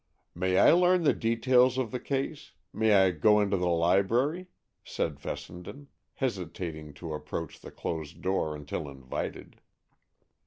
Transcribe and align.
"May 0.33 0.57
I 0.57 0.71
learn 0.71 1.03
the 1.03 1.13
details 1.13 1.77
of 1.77 1.91
the 1.91 1.99
case? 1.99 2.53
May 2.73 2.95
I 2.95 3.11
go 3.11 3.39
into 3.39 3.55
the 3.55 3.69
library?" 3.69 4.47
said 4.83 5.19
Fessenden, 5.19 5.89
hesitating 6.15 6.95
to 6.95 7.13
approach 7.13 7.59
the 7.59 7.69
closed 7.69 8.19
door 8.23 8.55
until 8.55 8.89
invited. 8.89 9.61